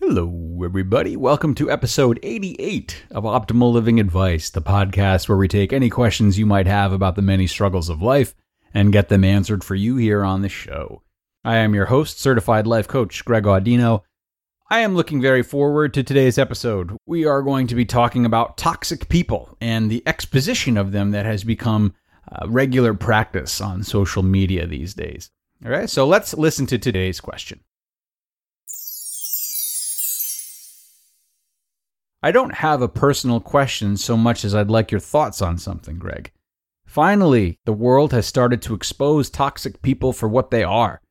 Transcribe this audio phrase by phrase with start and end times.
[0.00, 1.16] Hello, everybody.
[1.16, 6.38] Welcome to episode 88 of Optimal Living Advice, the podcast where we take any questions
[6.38, 8.34] you might have about the many struggles of life
[8.74, 11.02] and get them answered for you here on the show.
[11.44, 14.02] I am your host, certified life coach Greg Audino.
[14.68, 16.96] I am looking very forward to today's episode.
[17.06, 21.24] We are going to be talking about toxic people and the exposition of them that
[21.24, 21.94] has become
[22.30, 25.30] uh, regular practice on social media these days.
[25.64, 27.60] All right, so let's listen to today's question.
[32.24, 35.98] I don't have a personal question so much as I'd like your thoughts on something,
[35.98, 36.32] Greg.
[36.86, 41.02] Finally, the world has started to expose toxic people for what they are.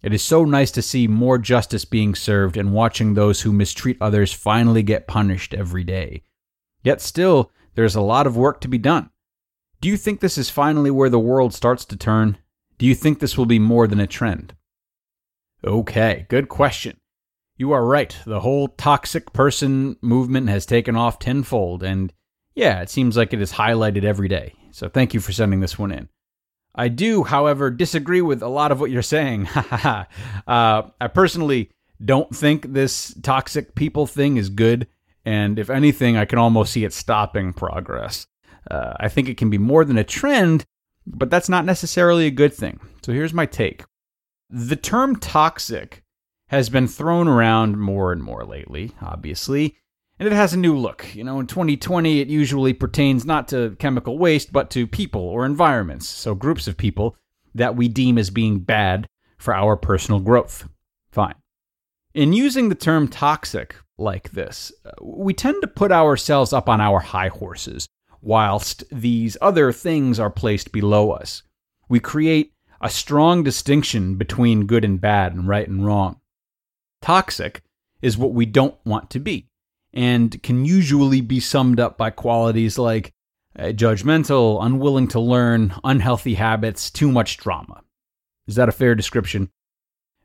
[0.00, 3.96] It is so nice to see more justice being served and watching those who mistreat
[4.00, 6.22] others finally get punished every day.
[6.84, 9.10] Yet still, there's a lot of work to be done.
[9.80, 12.38] Do you think this is finally where the world starts to turn?
[12.78, 14.54] Do you think this will be more than a trend?
[15.64, 16.99] Okay, good question.
[17.60, 18.16] You are right.
[18.24, 22.10] The whole toxic person movement has taken off tenfold, and
[22.54, 24.54] yeah, it seems like it is highlighted every day.
[24.70, 26.08] So thank you for sending this one in.
[26.74, 29.46] I do, however, disagree with a lot of what you're saying.
[29.54, 30.04] uh,
[30.46, 31.70] I personally
[32.02, 34.86] don't think this toxic people thing is good,
[35.26, 38.26] and if anything, I can almost see it stopping progress.
[38.70, 40.64] Uh, I think it can be more than a trend,
[41.06, 42.80] but that's not necessarily a good thing.
[43.04, 43.84] So here's my take.
[44.48, 46.02] The term toxic
[46.50, 49.76] has been thrown around more and more lately, obviously,
[50.18, 51.06] and it has a new look.
[51.14, 55.46] You know, in 2020, it usually pertains not to chemical waste, but to people or
[55.46, 57.16] environments, so groups of people
[57.54, 59.06] that we deem as being bad
[59.38, 60.68] for our personal growth.
[61.12, 61.36] Fine.
[62.14, 66.80] In using the term toxic like this, uh, we tend to put ourselves up on
[66.80, 67.88] our high horses,
[68.20, 71.44] whilst these other things are placed below us.
[71.88, 76.19] We create a strong distinction between good and bad and right and wrong.
[77.02, 77.62] Toxic
[78.02, 79.48] is what we don't want to be,
[79.92, 83.12] and can usually be summed up by qualities like
[83.58, 87.82] uh, judgmental, unwilling to learn, unhealthy habits, too much drama.
[88.46, 89.50] Is that a fair description?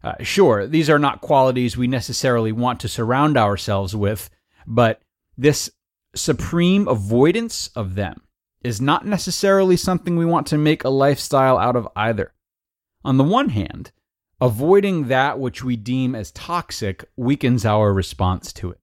[0.03, 4.29] Uh, sure, these are not qualities we necessarily want to surround ourselves with,
[4.67, 5.01] but
[5.37, 5.69] this
[6.15, 8.21] supreme avoidance of them
[8.63, 12.33] is not necessarily something we want to make a lifestyle out of either.
[13.03, 13.91] On the one hand,
[14.41, 18.79] Avoiding that which we deem as toxic weakens our response to it.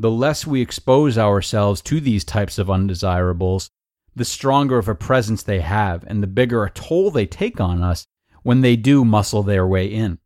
[0.00, 3.70] The less we expose ourselves to these types of undesirables,
[4.16, 7.82] the stronger of a presence they have and the bigger a toll they take on
[7.82, 8.06] us
[8.42, 10.18] when they do muscle their way in.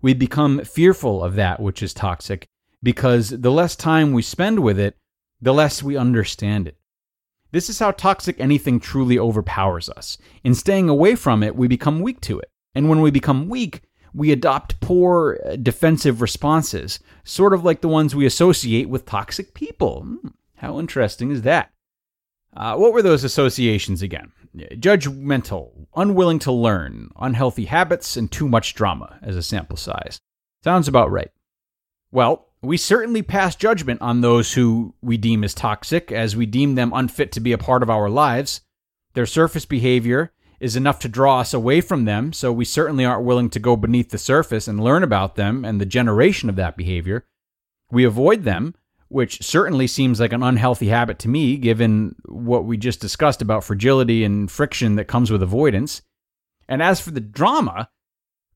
[0.00, 2.46] We become fearful of that which is toxic
[2.80, 4.96] because the less time we spend with it,
[5.40, 6.76] the less we understand it.
[7.50, 10.16] This is how toxic anything truly overpowers us.
[10.44, 12.50] In staying away from it, we become weak to it.
[12.74, 17.88] And when we become weak, we adopt poor uh, defensive responses, sort of like the
[17.88, 20.02] ones we associate with toxic people.
[20.02, 21.70] Hmm, how interesting is that?
[22.56, 24.32] Uh, what were those associations again?
[24.56, 30.20] Judgmental, unwilling to learn, unhealthy habits, and too much drama as a sample size.
[30.62, 31.32] Sounds about right.
[32.12, 36.76] Well, we certainly pass judgment on those who we deem as toxic, as we deem
[36.76, 38.60] them unfit to be a part of our lives.
[39.14, 40.32] Their surface behavior
[40.64, 43.76] is enough to draw us away from them, so we certainly aren't willing to go
[43.76, 47.26] beneath the surface and learn about them and the generation of that behavior.
[47.90, 48.74] We avoid them,
[49.08, 53.62] which certainly seems like an unhealthy habit to me, given what we just discussed about
[53.62, 56.00] fragility and friction that comes with avoidance.
[56.66, 57.90] And as for the drama,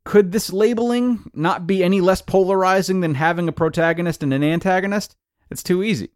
[0.04, 5.14] could this labeling not be any less polarizing than having a protagonist and an antagonist?
[5.50, 6.08] It's too easy.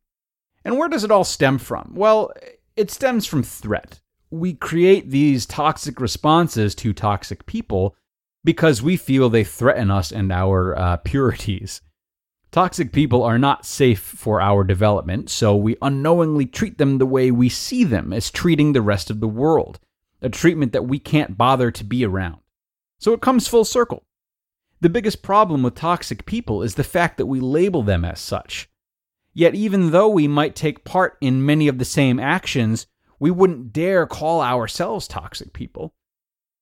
[0.64, 1.92] And where does it all stem from?
[1.94, 2.32] Well,
[2.76, 4.00] it stems from threat
[4.32, 7.94] we create these toxic responses to toxic people
[8.42, 11.82] because we feel they threaten us and our uh, purities.
[12.50, 17.30] Toxic people are not safe for our development, so we unknowingly treat them the way
[17.30, 19.78] we see them as treating the rest of the world,
[20.22, 22.40] a treatment that we can't bother to be around.
[22.98, 24.02] So it comes full circle.
[24.80, 28.68] The biggest problem with toxic people is the fact that we label them as such.
[29.34, 32.86] Yet, even though we might take part in many of the same actions,
[33.22, 35.94] we wouldn't dare call ourselves toxic people.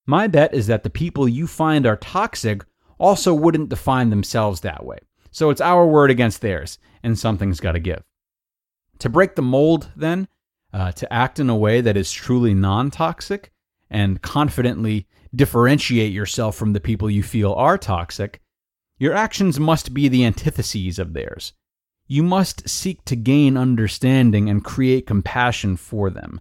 [0.05, 2.67] My bet is that the people you find are toxic
[2.99, 4.99] also wouldn't define themselves that way.
[5.31, 8.03] So it's our word against theirs, and something's got to give.
[8.99, 10.29] To break the mold, then,
[10.71, 13.53] uh, to act in a way that is truly non toxic
[13.89, 18.43] and confidently differentiate yourself from the people you feel are toxic,
[18.99, 21.55] your actions must be the antitheses of theirs.
[22.07, 26.39] You must seek to gain understanding and create compassion for them.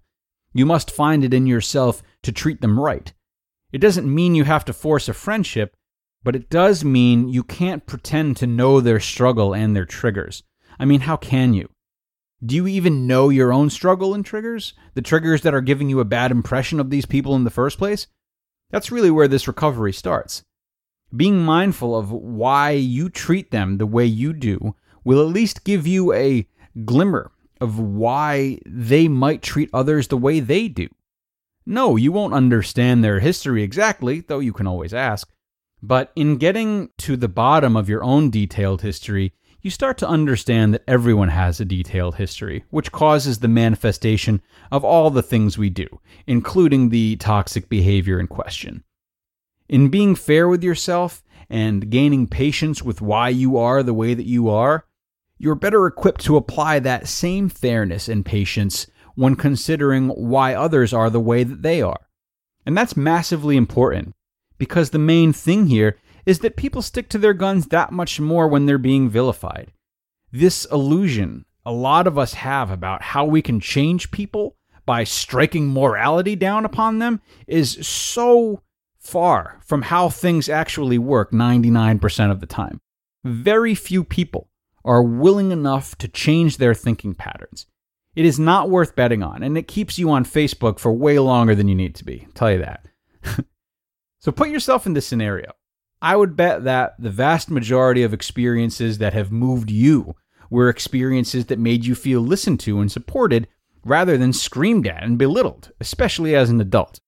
[0.53, 3.13] You must find it in yourself to treat them right.
[3.71, 5.75] It doesn't mean you have to force a friendship,
[6.23, 10.43] but it does mean you can't pretend to know their struggle and their triggers.
[10.79, 11.69] I mean, how can you?
[12.43, 14.73] Do you even know your own struggle and triggers?
[14.93, 17.77] The triggers that are giving you a bad impression of these people in the first
[17.77, 18.07] place?
[18.71, 20.43] That's really where this recovery starts.
[21.15, 25.85] Being mindful of why you treat them the way you do will at least give
[25.85, 26.47] you a
[26.85, 27.31] glimmer
[27.61, 30.87] of why they might treat others the way they do.
[31.65, 35.29] No, you won't understand their history exactly, though you can always ask.
[35.81, 40.73] But in getting to the bottom of your own detailed history, you start to understand
[40.73, 44.41] that everyone has a detailed history, which causes the manifestation
[44.71, 48.83] of all the things we do, including the toxic behavior in question.
[49.67, 54.25] In being fair with yourself and gaining patience with why you are the way that
[54.25, 54.85] you are,
[55.39, 61.09] you're better equipped to apply that same fairness and patience when considering why others are
[61.09, 62.07] the way that they are.
[62.65, 64.13] And that's massively important
[64.57, 68.47] because the main thing here is that people stick to their guns that much more
[68.47, 69.71] when they're being vilified.
[70.31, 75.67] This illusion a lot of us have about how we can change people by striking
[75.67, 78.63] morality down upon them is so
[78.97, 82.81] far from how things actually work 99% of the time.
[83.23, 84.48] Very few people
[84.85, 87.65] are willing enough to change their thinking patterns.
[88.15, 91.55] It is not worth betting on, and it keeps you on Facebook for way longer
[91.55, 92.23] than you need to be.
[92.25, 92.87] I'll tell you that.
[94.19, 95.53] so put yourself in this scenario.
[96.01, 100.15] I would bet that the vast majority of experiences that have moved you
[100.49, 103.47] were experiences that made you feel listened to and supported
[103.83, 106.99] rather than screamed at and belittled, especially as an adult.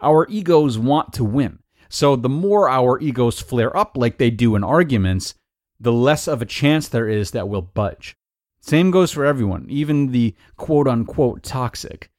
[0.00, 4.56] Our egos want to win, so the more our egos flare up like they do
[4.56, 5.34] in arguments,
[5.78, 8.16] the less of a chance there is that we'll budge.
[8.60, 12.10] Same goes for everyone, even the quote unquote toxic.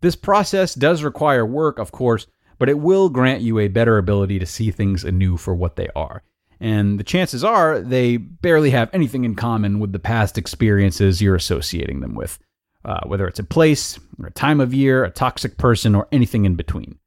[0.00, 2.26] This process does require work, of course,
[2.58, 5.88] but it will grant you a better ability to see things anew for what they
[5.94, 6.22] are.
[6.58, 11.34] And the chances are they barely have anything in common with the past experiences you're
[11.34, 12.38] associating them with,
[12.84, 16.44] uh, whether it's a place, or a time of year, a toxic person, or anything
[16.44, 16.98] in between.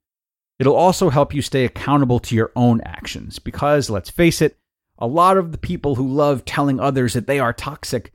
[0.58, 4.58] It'll also help you stay accountable to your own actions because, let's face it,
[5.04, 8.14] a lot of the people who love telling others that they are toxic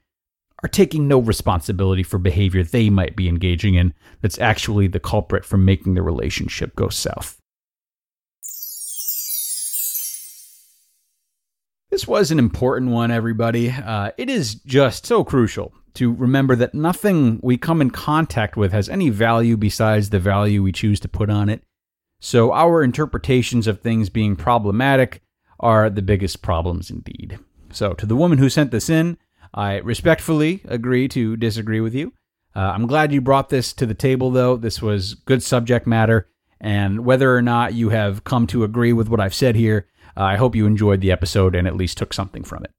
[0.63, 3.93] are taking no responsibility for behavior they might be engaging in
[4.23, 7.39] that's actually the culprit for making the relationship go south.
[11.91, 13.69] This was an important one, everybody.
[13.71, 18.73] Uh, it is just so crucial to remember that nothing we come in contact with
[18.73, 21.63] has any value besides the value we choose to put on it.
[22.21, 25.23] So, our interpretations of things being problematic
[25.61, 27.39] are the biggest problems indeed.
[27.71, 29.19] So, to the woman who sent this in,
[29.53, 32.13] I respectfully agree to disagree with you.
[32.55, 34.57] Uh, I'm glad you brought this to the table, though.
[34.57, 36.29] This was good subject matter.
[36.61, 40.23] And whether or not you have come to agree with what I've said here, uh,
[40.23, 42.71] I hope you enjoyed the episode and at least took something from it.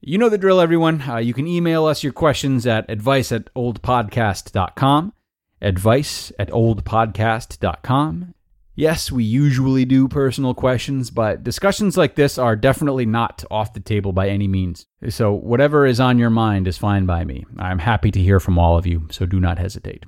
[0.00, 1.02] You know the drill, everyone.
[1.08, 5.12] Uh, you can email us your questions at advice at oldpodcast.com,
[5.60, 8.34] advice at oldpodcast.com.
[8.74, 13.80] Yes, we usually do personal questions, but discussions like this are definitely not off the
[13.80, 14.86] table by any means.
[15.10, 17.44] So, whatever is on your mind is fine by me.
[17.58, 20.04] I'm happy to hear from all of you, so do not hesitate.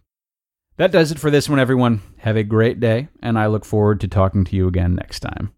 [0.79, 2.01] That does it for this one, everyone.
[2.19, 5.53] Have a great day, and I look forward to talking to you again next time.